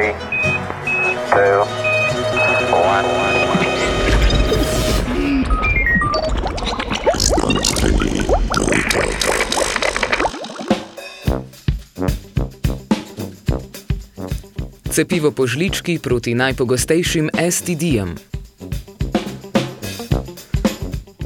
[0.00, 0.14] Three,
[1.28, 1.60] two,
[2.72, 3.04] one.
[14.90, 18.16] Cepivo po žlički proti najpogostejšim STD-jem.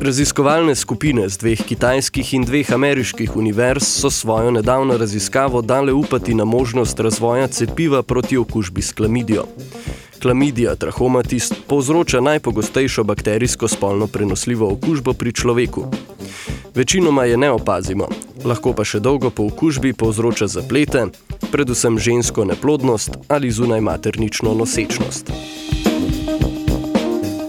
[0.05, 6.35] Raziskovalne skupine z dveh kitajskih in dveh ameriških univerz so svojo nedavno raziskavo dale upati
[6.35, 9.47] na možnost razvoja cepiva proti okužbi s klamidijo.
[10.23, 15.87] Klamidija trachomatis povzroča najpogostejšo bakterijsko spolno prenosljivo okužbo pri človeku.
[16.75, 18.09] Večinoma je ne opazimo,
[18.45, 21.07] lahko pa še dolgo po okužbi povzroča zaplete,
[21.53, 25.33] predvsem žensko neplodnost ali zunaj maternično nosečnost.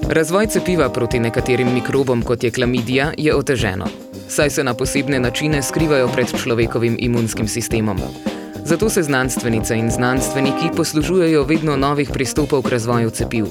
[0.10, 3.86] Razvoj cepiva proti nekaterim mikrobom, kot je klamidija, je oteženo,
[4.30, 7.98] saj se na posebne načine skrivajo pred človekovim imunskim sistemom.
[8.66, 13.46] Zato se znanstvenice in znanstveniki poslužujejo vedno novih pristopov k razvoju cepiv.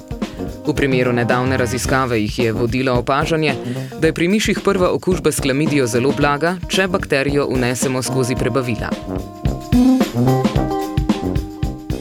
[0.66, 3.54] V primeru nedavne raziskave jih je vodilo opažanje,
[4.00, 8.90] da je pri miših prva okužba s klamidijo zelo blaga, če bakterijo unesemo skozi prebavila.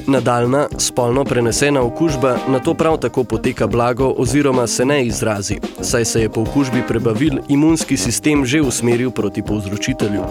[0.08, 6.06] Nadaljna, spolno prenesena okužba na to prav tako poteka blago oziroma se ne izrazi, saj
[6.06, 10.22] se je po okužbi prebavil imunski sistem že usmeril proti povzročitelju.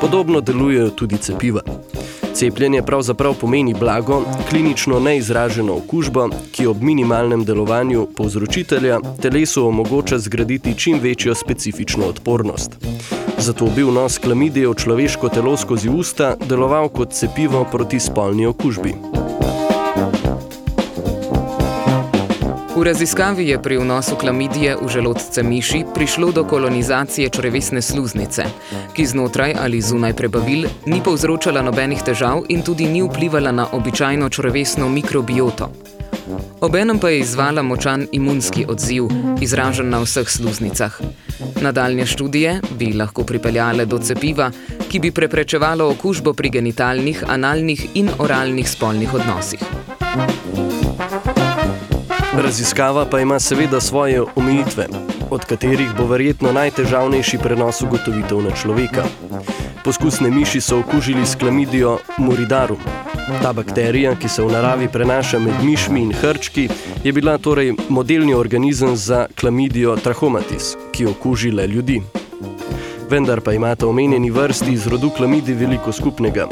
[0.00, 1.60] Podobno delujejo tudi cepiva.
[2.34, 10.74] Cepljenje pravzaprav pomeni blago, klinično neizraženo okužbo, ki ob minimalnem delovanju povzročitelja telesu omogoča zgraditi
[10.78, 12.70] čim večjo specifično odpornost.
[13.38, 18.94] Zato bi vnos klamidije v človeško telo skozi usta deloval kot cepivo proti spolni okužbi.
[22.76, 28.44] V raziskavi je pri vnosu klamidije v želodce miši prišlo do kolonizacije črevesne sluznice,
[28.92, 34.28] ki znotraj ali zunaj prebavil ni povzročala nobenih težav in tudi ni vplivala na običajno
[34.28, 35.70] črevesno mikrobioto.
[36.60, 39.08] Obenem pa je izvala močan imunski odziv,
[39.40, 41.00] izražen na vseh sluznicah.
[41.62, 44.50] Nadaljne študije bi lahko pripeljale do cepiva,
[44.88, 49.60] ki bi preprečevalo okužbo pri genitalnih, analnih in oralnih spolnih odnosih.
[52.36, 54.86] Raziskava pa ima seveda svoje omejitve,
[55.30, 59.04] od katerih bo verjetno najtežavnejši prenos ugotovitev na človeka.
[59.84, 62.78] Poskusne miši so okužili s klamidijo Muridarum.
[63.42, 66.68] Ta bakterija, ki se v naravi prenaša med mišmi in hrčki,
[67.04, 72.02] je bila torej modelni organizem za klamidijo Trachomatis, ki okuži le ljudi.
[73.10, 76.48] Vendar pa imata omenjeni vrsti iz rodu klamidi veliko skupnega.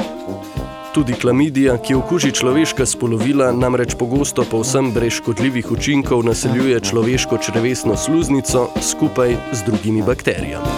[0.95, 7.97] Tudi klamidija, ki okuži človeška spolovila, namreč pogosto povsem brez škodljivih učinkov naseljuje človeško črevesno
[7.99, 10.71] sluznico skupaj z drugimi bakterijami.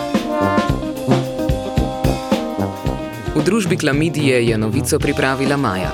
[3.35, 5.94] V družbi klamidije je novico pripravila Maja.